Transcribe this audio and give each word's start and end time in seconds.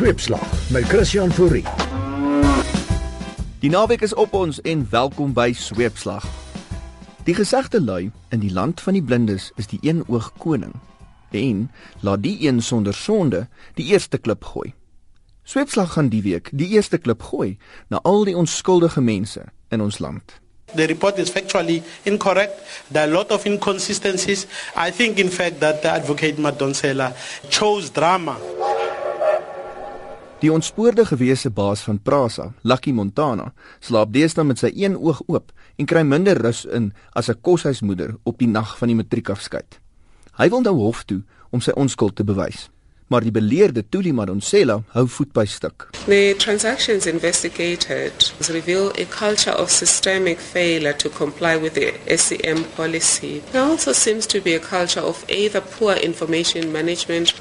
Sweepslag 0.00 0.70
met 0.70 0.84
Christian 0.84 1.32
Fourie. 1.32 1.64
Die 3.60 3.70
naweek 3.70 4.00
is 4.00 4.14
op 4.14 4.32
ons 4.32 4.60
en 4.60 4.86
welkom 4.90 5.34
by 5.36 5.52
Sweepslag. 5.52 6.24
Die 7.24 7.34
gesegde 7.36 7.82
lui 7.84 8.08
in 8.32 8.40
die 8.40 8.52
land 8.52 8.80
van 8.80 8.96
die 8.96 9.02
blindes 9.04 9.50
is 9.60 9.68
die 9.68 9.78
een 9.82 10.00
oog 10.08 10.32
koning. 10.40 10.72
En 11.36 11.68
laat 12.00 12.22
die 12.22 12.48
een 12.48 12.62
sonder 12.62 12.96
sonde 12.96 13.44
die 13.76 13.90
eerste 13.92 14.18
klip 14.18 14.44
gooi. 14.54 14.72
Sweepslag 15.44 15.92
gaan 15.92 16.08
die 16.08 16.22
week 16.24 16.48
die 16.52 16.70
eerste 16.72 16.96
klip 16.98 17.20
gooi 17.22 17.58
na 17.92 18.00
al 18.00 18.24
die 18.24 18.36
onskuldige 18.36 19.04
mense 19.04 19.44
in 19.68 19.84
ons 19.84 20.00
land. 20.00 20.40
The 20.74 20.86
report 20.86 21.18
is 21.18 21.30
factually 21.30 21.82
incorrect. 22.02 22.56
There 22.90 23.04
are 23.04 23.10
a 23.10 23.14
lot 23.14 23.30
of 23.30 23.44
inconsistencies. 23.44 24.46
I 24.76 24.90
think, 24.90 25.18
in 25.18 25.28
fact, 25.28 25.60
that 25.60 25.82
the 25.82 25.88
advocate 25.90 26.36
Madonsela 26.38 27.12
chose 27.50 27.90
drama. 27.90 28.38
Die 30.40 30.52
ontspoorde 30.52 31.04
gewese 31.04 31.50
baas 31.50 31.80
van 31.84 32.00
Prasa, 32.02 32.52
Lucky 32.62 32.92
Montana, 32.92 33.52
slaap 33.80 34.12
deesdae 34.12 34.44
met 34.44 34.58
sy 34.58 34.72
een 34.74 34.96
oog 34.96 35.20
oop 35.26 35.52
en 35.76 35.86
kry 35.86 36.02
minder 36.02 36.40
rus 36.40 36.64
in 36.64 36.92
as 37.12 37.28
'n 37.28 37.40
koshuismoeder 37.40 38.16
op 38.24 38.38
die 38.38 38.48
nag 38.48 38.78
van 38.78 38.88
die 38.88 38.96
matriekafskeid. 38.96 39.80
Hy 40.36 40.48
wil 40.48 40.60
nou 40.60 40.76
hof 40.76 41.04
toe 41.04 41.22
om 41.50 41.60
sy 41.60 41.70
onskuld 41.70 42.16
te 42.16 42.24
bewys 42.24 42.70
maar 43.10 43.24
die 43.26 43.32
beleerde 43.34 43.82
Tuli 43.88 44.12
Madonsela 44.12 44.76
hou 44.94 45.08
voet 45.08 45.32
by 45.34 45.44
stuk. 45.44 45.88
The 46.06 46.34
transactions 46.38 47.06
investigated 47.06 48.32
reveal 48.48 48.92
a 48.98 49.06
culture 49.10 49.56
of 49.58 49.70
systemic 49.70 50.38
failure 50.38 50.94
to 50.96 51.10
comply 51.10 51.58
with 51.58 51.74
the 51.74 51.92
SCM 52.06 52.62
policy. 52.76 53.42
There 53.50 53.62
also 53.62 53.92
seems 53.92 54.26
to 54.26 54.40
be 54.40 54.54
a 54.54 54.60
culture 54.60 55.02
of 55.02 55.24
either 55.28 55.60
poor 55.60 55.94
information 55.94 56.70
management. 56.72 57.34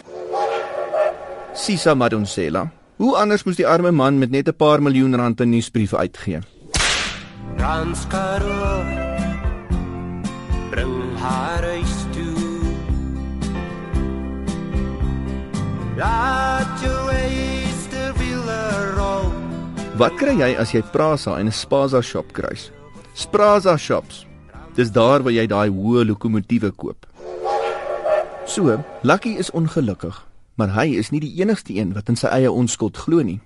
Sisa 1.54 1.94
Madonsela, 1.94 2.72
hoe 3.00 3.16
anders 3.16 3.44
moes 3.48 3.58
die 3.60 3.68
arme 3.68 3.92
man 3.96 4.20
met 4.20 4.32
net 4.32 4.48
'n 4.48 4.56
paar 4.56 4.82
miljoen 4.82 5.16
rand 5.16 5.42
in 5.42 5.50
nuusbriewe 5.50 5.98
uitgee? 5.98 6.40
Ranskaro 7.58 8.84
bring 10.70 11.18
haar 11.18 11.64
huis 11.64 12.00
Laat 16.00 16.80
jou 16.80 17.10
eiste 17.12 18.14
wiele 18.16 18.60
rol. 18.96 19.26
Wat 20.00 20.16
kry 20.16 20.38
jy 20.40 20.54
as 20.56 20.72
jy 20.72 20.80
Prasa 20.94 21.36
en 21.40 21.48
'n 21.48 21.52
Spaza 21.52 22.00
shop 22.02 22.32
kruis? 22.32 22.72
Spraza 23.14 23.76
shops. 23.78 24.26
Dis 24.76 24.92
daar 24.92 25.24
waar 25.24 25.34
jy 25.36 25.46
daai 25.48 25.68
hoë 25.68 26.06
lokomotiewe 26.08 26.72
koop. 26.72 27.06
So, 28.46 28.80
Lucky 29.04 29.36
is 29.36 29.52
ongelukkig, 29.52 30.16
maar 30.60 30.74
hy 30.76 30.98
is 31.00 31.14
nie 31.14 31.22
die 31.24 31.32
enigste 31.40 31.72
een 31.78 31.94
wat 31.96 32.10
in 32.12 32.20
sy 32.20 32.28
eie 32.36 32.52
onskuld 32.52 32.98
glo 33.00 33.24
nie. 33.24 33.40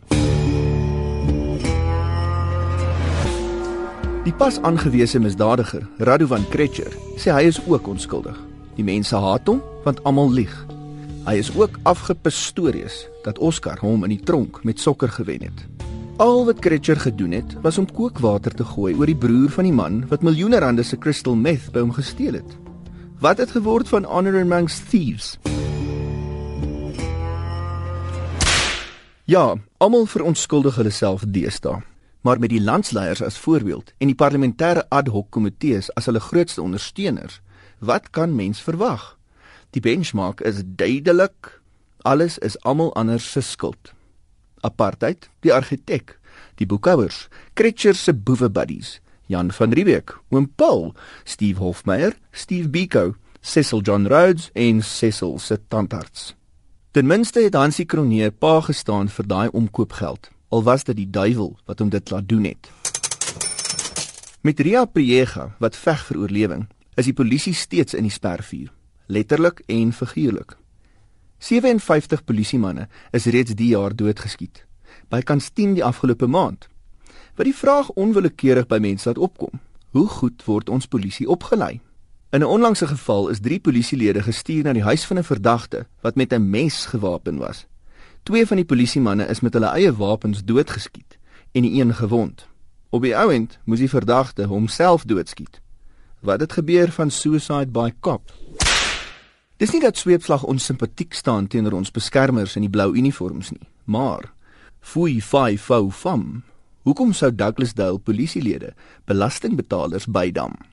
Die 4.23 4.33
pas 4.39 4.57
aangewese 4.65 5.19
misdadiger, 5.21 5.83
Radovan 5.99 6.47
Kretcher, 6.49 6.95
sê 7.21 7.35
hy 7.35 7.49
is 7.51 7.59
ook 7.67 7.89
onskuldig. 7.91 8.37
Die 8.79 8.85
mense 8.87 9.19
haat 9.19 9.49
hom 9.51 9.61
want 9.83 9.99
almal 10.07 10.31
lieg. 10.31 10.53
Hy 11.27 11.37
is 11.39 11.51
ook 11.55 11.77
afgepistories 11.87 13.03
dat 13.27 13.37
Oscar 13.37 13.77
hom 13.83 14.07
in 14.07 14.15
die 14.15 14.23
tronk 14.25 14.63
met 14.63 14.81
sokker 14.81 15.11
gewen 15.11 15.45
het. 15.45 15.65
Al 16.23 16.45
wat 16.47 16.61
Kretcher 16.63 16.97
gedoen 17.03 17.35
het, 17.35 17.57
was 17.61 17.77
om 17.77 17.89
kookwater 17.89 18.55
te 18.55 18.65
gooi 18.65 18.93
oor 18.95 19.09
die 19.09 19.17
broer 19.17 19.51
van 19.53 19.67
die 19.69 19.75
man 19.75 20.03
wat 20.09 20.25
miljoene 20.25 20.61
rande 20.63 20.85
se 20.87 20.97
crystal 20.97 21.35
meth 21.35 21.69
by 21.75 21.83
hom 21.83 21.93
gesteel 21.93 22.39
het. 22.41 22.57
Wat 23.21 23.37
het 23.43 23.53
geword 23.53 23.91
van 23.91 24.07
honor 24.07 24.41
amongst 24.41 24.89
thieves? 24.89 25.35
Ja, 29.23 29.55
almal 29.79 30.03
verontskuldig 30.11 30.75
hulle 30.75 30.91
self 30.91 31.21
deesdae, 31.31 31.77
maar 32.27 32.41
met 32.43 32.51
die 32.51 32.59
landsleiers 32.59 33.21
as 33.23 33.37
voorbeeld 33.39 33.93
en 34.03 34.09
die 34.11 34.17
parlementêre 34.19 34.83
ad 34.91 35.07
hoc 35.07 35.29
komitees 35.31 35.87
as 35.95 36.09
hulle 36.11 36.19
grootste 36.19 36.59
ondersteuners, 36.59 37.37
wat 37.79 38.09
kan 38.11 38.35
mens 38.35 38.59
verwag? 38.59 39.13
Die 39.71 39.79
benchmark 39.79 40.43
is 40.43 40.59
duidelik. 40.65 41.53
Alles 42.03 42.35
is 42.43 42.59
almal 42.67 42.91
anders 42.99 43.31
se 43.31 43.41
skuld. 43.41 43.93
Apartheid, 44.59 45.29
die 45.39 45.55
argitek, 45.55 46.17
die 46.59 46.67
boekhouers, 46.67 47.29
Kretcher 47.55 47.95
se 47.95 48.11
boewe 48.11 48.51
buddies, 48.51 48.99
Jan 49.31 49.55
van 49.55 49.71
Riebeeck, 49.71 50.17
oom 50.35 50.51
Paul, 50.51 50.91
Steve 51.23 51.63
Hofmeyer, 51.63 52.19
Steve 52.31 52.67
Biko, 52.67 53.13
Cecil 53.39 53.87
John 53.87 54.05
Rhodes 54.05 54.51
en 54.53 54.83
Cecil 54.83 55.39
se 55.39 55.61
tandarts. 55.67 56.33
Ten 56.93 57.05
minste 57.05 57.41
het 57.41 57.55
Hansie 57.57 57.85
Kronee 57.85 58.29
pa 58.31 58.59
gestaan 58.61 59.07
vir 59.09 59.25
daai 59.25 59.49
omkoopgeld, 59.49 60.27
al 60.53 60.61
was 60.63 60.83
dit 60.85 60.93
die 60.95 61.09
duiwel 61.09 61.55
wat 61.65 61.79
hom 61.81 61.89
dit 61.89 62.09
laat 62.13 62.27
doen 62.29 62.43
het. 62.45 62.67
Met 64.45 64.59
Ria 64.59 64.83
Priega 64.85 65.47
wat 65.57 65.73
veg 65.75 66.03
vir 66.05 66.19
oorlewing, 66.21 66.67
is 66.93 67.07
die 67.09 67.15
polisie 67.17 67.55
steeds 67.57 67.97
in 67.97 68.05
die 68.05 68.13
spervuur 68.13 68.69
letterlik 69.09 69.63
en 69.65 69.89
figuurlik. 69.93 70.53
57 71.41 72.21
polisiemanne 72.23 72.85
is 73.11 73.25
reeds 73.25 73.57
die 73.57 73.71
jaar 73.73 73.95
doodgeskiet. 73.95 74.61
Bykans 75.09 75.49
10 75.49 75.73
die 75.79 75.83
afgelope 75.83 76.27
maand. 76.27 76.69
Wat 77.33 77.49
die 77.49 77.57
vraag 77.57 77.89
onwillekeurig 77.89 78.69
by 78.69 78.77
mense 78.77 79.09
laat 79.09 79.17
opkom: 79.17 79.59
Hoe 79.97 80.07
goed 80.07 80.45
word 80.45 80.69
ons 80.69 80.85
polisie 80.85 81.25
opgelei? 81.25 81.81
In 82.33 82.39
'n 82.39 82.45
onlangse 82.45 82.87
geval 82.87 83.29
is 83.29 83.39
3 83.39 83.59
polisielede 83.59 84.21
gestuur 84.23 84.63
na 84.63 84.73
die 84.73 84.83
huis 84.83 85.05
van 85.05 85.17
'n 85.17 85.23
verdagte 85.23 85.85
wat 86.01 86.15
met 86.15 86.33
'n 86.33 86.49
mes 86.49 86.85
gewapen 86.85 87.37
was. 87.37 87.65
Twee 88.23 88.47
van 88.47 88.55
die 88.55 88.65
polisiemanne 88.65 89.25
is 89.25 89.39
met 89.39 89.53
hulle 89.53 89.65
eie 89.65 89.95
wapens 89.95 90.43
doodgeskiet 90.43 91.17
en 91.51 91.61
die 91.61 91.81
een 91.81 91.95
gewond. 91.95 92.47
Op 92.89 93.01
die 93.01 93.17
ouend 93.17 93.59
moes 93.63 93.79
die 93.79 93.89
verdagte 93.89 94.43
homself 94.43 95.03
doodskiet. 95.03 95.61
Wat 96.19 96.39
het 96.39 96.53
gebeur 96.53 96.91
van 96.91 97.11
suicide 97.11 97.71
by 97.71 97.93
cop? 97.99 98.33
Dis 99.57 99.71
nie 99.71 99.81
dat 99.81 99.97
sweepslag 99.97 100.43
ons 100.43 100.65
simpatiek 100.65 101.13
staan 101.13 101.47
teenoor 101.47 101.71
ons 101.71 101.91
beskermers 101.91 102.55
in 102.55 102.61
die 102.61 102.69
blou 102.69 102.95
uniforms 102.95 103.49
nie, 103.49 103.67
maar 103.83 104.33
fooi 104.79 105.21
fai 105.21 105.57
fou 105.57 105.91
fam. 105.91 106.43
Hoekom 106.81 107.13
sou 107.13 107.35
Douglas 107.35 107.73
Dale 107.73 107.99
polisielede 107.99 108.73
belastingbetalers 109.05 110.05
bydam? 110.05 110.72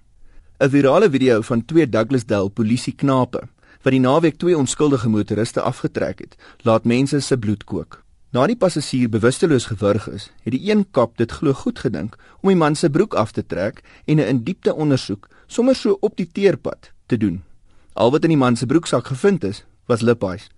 'n 0.60 0.68
Virale 0.68 1.10
video 1.10 1.40
van 1.40 1.64
twee 1.64 1.88
Douglas 1.88 2.26
Dale 2.26 2.50
polisieknape 2.50 3.40
wat 3.82 3.94
die 3.94 4.00
naweek 4.00 4.36
twee 4.36 4.56
onskuldige 4.56 5.08
motoriste 5.08 5.60
afgetrek 5.60 6.18
het, 6.20 6.36
laat 6.68 6.84
mense 6.84 7.20
se 7.20 7.38
bloed 7.38 7.64
kook. 7.64 8.02
Na 8.30 8.44
die 8.46 8.56
passasier 8.56 9.08
bewusteloos 9.08 9.70
gewurg 9.70 10.08
is, 10.12 10.28
het 10.44 10.52
die 10.52 10.70
een 10.70 10.84
kap 10.90 11.16
dit 11.16 11.32
glo 11.32 11.56
goed 11.56 11.80
gedink 11.80 12.18
om 12.42 12.52
die 12.52 12.58
man 12.60 12.76
se 12.76 12.90
broek 12.90 13.16
af 13.16 13.32
te 13.32 13.46
trek 13.46 13.80
en 14.04 14.20
'n 14.20 14.28
in 14.28 14.44
diepte 14.44 14.74
ondersoek 14.74 15.28
sommer 15.46 15.74
so 15.74 15.96
op 16.00 16.16
die 16.16 16.28
teerpad 16.32 16.92
te 17.06 17.16
doen. 17.16 17.42
Al 17.92 18.10
wat 18.10 18.22
in 18.22 18.36
die 18.36 18.44
man 18.44 18.56
se 18.56 18.66
broeksak 18.66 19.06
gevind 19.06 19.44
is, 19.44 19.64
was 19.86 20.00
lippies. 20.00 20.50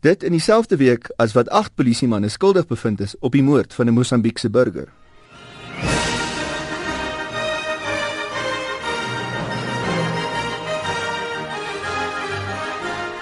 Dit 0.00 0.22
in 0.22 0.32
dieselfde 0.32 0.76
week 0.76 1.10
as 1.16 1.32
wat 1.32 1.48
8 1.48 1.74
polisiemanne 1.74 2.28
skuldig 2.28 2.66
bevind 2.66 3.00
is 3.00 3.18
op 3.18 3.32
die 3.32 3.42
moord 3.42 3.74
van 3.74 3.86
'n 3.86 3.92
Mosambiekse 3.92 4.50
burger. 4.50 5.01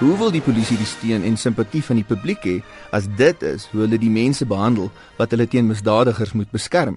Hoe 0.01 0.15
wil 0.17 0.31
die 0.33 0.41
polisie 0.41 0.79
die 0.81 0.89
steun 0.89 1.27
en 1.29 1.35
simpatie 1.37 1.83
van 1.85 1.99
die 2.01 2.07
publiek 2.09 2.45
hê 2.49 2.55
as 2.97 3.05
dit 3.19 3.43
is 3.45 3.67
hoe 3.69 3.83
hulle 3.83 3.99
die 4.01 4.09
mense 4.09 4.47
behandel 4.49 4.87
wat 5.19 5.35
hulle 5.35 5.45
teen 5.45 5.67
misdadigers 5.69 6.33
moet 6.33 6.49
beskerm? 6.57 6.97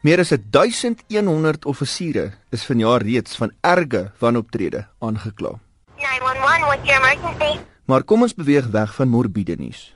Meer 0.00 0.22
as 0.22 0.32
1100 0.32 1.68
offisiere 1.68 2.30
is 2.48 2.64
vanjaar 2.64 3.04
reeds 3.04 3.36
van 3.36 3.52
erge 3.60 4.06
wanoptrede 4.24 4.86
aangekla. 5.04 5.52
911, 6.00 6.64
what's 6.64 6.88
your 6.88 6.96
emergency? 7.02 7.60
Maar 7.84 8.08
kom 8.08 8.24
ons 8.24 8.32
beweeg 8.32 8.72
weg 8.72 8.94
van 8.96 9.12
morbiede 9.12 9.60
nuus. 9.60 9.90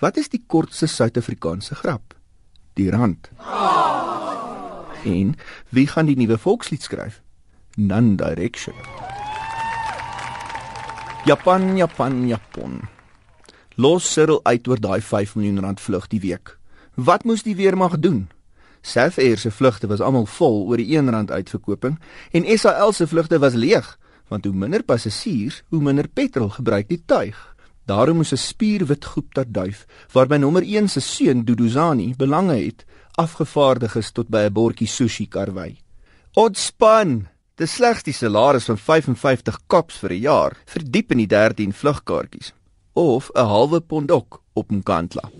Wat 0.00 0.16
is 0.16 0.32
die 0.32 0.40
kortste 0.46 0.88
Suid-Afrikaanse 0.88 1.76
grap? 1.84 2.16
Die 2.80 2.88
rand. 2.88 3.28
Oh. 3.44 4.88
En 5.04 5.36
wie 5.68 5.84
gaan 5.92 6.08
die 6.08 6.16
nuwe 6.16 6.40
volkslied 6.40 6.82
skryf? 6.82 7.20
None 7.76 8.16
Direction. 8.16 8.72
Japan, 11.24 11.76
Japan, 11.76 12.26
Japan. 12.28 12.80
Los 13.80 14.04
Cyril 14.12 14.40
uit 14.44 14.66
oor 14.68 14.76
daai 14.76 15.00
5 15.00 15.30
miljoen 15.38 15.62
rand 15.64 15.80
vlug 15.80 16.04
die 16.12 16.20
week. 16.20 16.58
Wat 17.00 17.24
moes 17.24 17.46
die 17.46 17.54
weermag 17.56 17.96
doen? 17.98 18.26
South 18.84 19.16
Air 19.16 19.40
se 19.40 19.48
vlugte 19.50 19.88
was 19.88 20.02
almal 20.04 20.26
vol 20.28 20.66
oor 20.68 20.76
die 20.76 20.90
1 20.98 21.08
rand 21.08 21.32
uitverkoping 21.32 21.96
en 22.36 22.44
SAL 22.58 22.92
se 22.92 23.06
vlugte 23.08 23.40
was 23.40 23.56
leeg 23.56 23.88
want 24.28 24.44
hoe 24.44 24.52
minder 24.52 24.84
passasiers, 24.84 25.62
hoe 25.72 25.80
minder 25.80 26.08
petrol 26.08 26.50
gebruik 26.52 26.88
die 26.92 27.00
tuig. 27.06 27.36
Daarom 27.88 28.20
moes 28.20 28.32
'n 28.32 28.36
spierwit 28.36 29.04
groep 29.04 29.34
dat 29.34 29.52
duif, 29.52 29.86
waarby 30.12 30.36
nommer 30.36 30.62
1 30.62 30.88
se 30.88 31.00
seun 31.00 31.44
Duduzani 31.44 32.14
belange 32.16 32.56
het, 32.56 32.84
afgevaardig 33.14 33.96
is 33.96 34.10
tot 34.10 34.28
by 34.28 34.44
'n 34.44 34.52
bordjie 34.52 34.88
sushi 34.88 35.26
karwei. 35.28 35.78
Odspan, 36.34 37.28
dis 37.54 37.74
slegs 37.78 38.02
die 38.02 38.14
salaris 38.14 38.66
van 38.66 38.78
55 38.78 39.58
kops 39.70 40.00
vir 40.02 40.12
'n 40.12 40.20
jaar, 40.20 40.52
verdiep 40.66 41.12
in 41.12 41.18
die 41.18 41.30
13 41.30 41.72
vlugkaartjies 41.72 42.52
of 42.94 43.30
'n 43.34 43.46
halwe 43.46 43.80
pond 43.80 44.10
ook 44.10 44.42
op 44.54 44.70
Mkantla. 44.70 45.30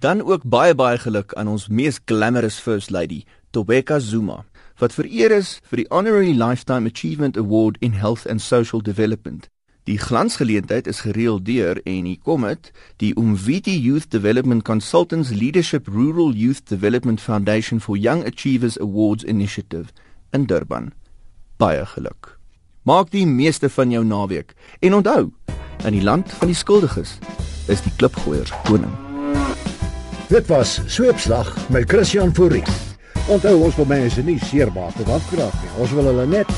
Dan 0.00 0.22
ook 0.22 0.42
baie 0.44 0.74
baie 0.74 0.98
geluk 0.98 1.34
aan 1.34 1.48
ons 1.48 1.68
mees 1.68 2.00
glamorous 2.04 2.58
first 2.58 2.90
lady, 2.90 3.24
Tobeka 3.50 3.98
Zuma, 3.98 4.44
wat 4.78 4.92
vereer 4.92 5.30
is 5.30 5.60
vir 5.70 5.76
die 5.76 5.90
Honorary 5.90 6.34
Lifetime 6.34 6.88
Achievement 6.88 7.36
Award 7.36 7.76
in 7.80 7.92
Health 7.92 8.26
and 8.26 8.40
Social 8.40 8.82
Development. 8.82 9.48
Die 9.84 9.98
glansgeleentheid 9.98 10.86
is 10.86 11.00
gereël 11.00 11.42
deur 11.42 11.80
en 11.84 12.04
hier 12.04 12.18
kom 12.22 12.42
dit, 12.42 12.72
die 12.96 13.14
Umviti 13.14 13.78
Youth 13.78 14.10
Development 14.10 14.62
Consultants 14.64 15.30
Leadership 15.30 15.88
Rural 15.88 16.32
Youth 16.32 16.68
Development 16.68 17.20
Foundation 17.20 17.80
for 17.80 17.96
Young 17.96 18.24
Achievers 18.26 18.80
Awards 18.80 19.24
Initiative 19.24 19.86
in 20.32 20.46
Durban. 20.46 20.92
Baie 21.62 21.84
geluk. 21.86 22.32
Maak 22.82 23.12
die 23.14 23.26
meeste 23.26 23.68
van 23.70 23.92
jou 23.94 24.02
naweek 24.02 24.54
en 24.82 24.96
onthou, 24.98 25.28
in 25.86 25.94
die 25.94 26.02
land 26.02 26.32
van 26.40 26.50
die 26.50 26.58
skuldiges 26.58 27.12
is 27.70 27.84
die 27.84 27.92
klipgooiers 28.00 28.50
koning. 28.66 28.90
Dit 30.26 30.50
was 30.50 30.80
Sweepslag 30.90 31.52
met 31.70 31.86
Christian 31.92 32.34
Fourie. 32.34 32.66
Onthou 33.30 33.54
ons 33.68 33.78
wil 33.78 33.90
mense 33.94 34.26
nie 34.26 34.40
seermaak 34.42 34.98
of 35.04 35.14
afkraak 35.20 35.54
nie. 35.62 35.72
Ons 35.78 35.94
wil 35.94 36.10
hulle 36.10 36.26
net 36.34 36.50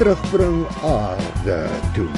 terugbring 0.00 0.64
aarde 0.82 1.62
toe. 1.94 2.10